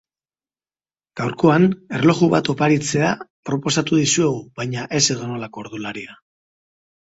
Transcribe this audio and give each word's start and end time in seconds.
Gaurkoan, 1.19 1.67
erloju 1.97 2.29
bat 2.31 2.49
oparitzea 2.53 3.11
proposatuko 3.51 4.01
dizuegu, 4.05 4.41
baina, 4.63 4.87
ez 5.01 5.05
edonolako 5.17 5.63
ordularia. 5.67 6.19